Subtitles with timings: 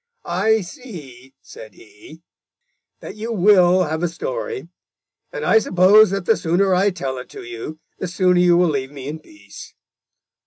[0.25, 2.23] "I see," said he,
[3.01, 4.67] "that you will have a story,
[5.31, 8.69] and I suppose that the sooner I tell it to you, the sooner you will
[8.69, 9.75] leave me in peace.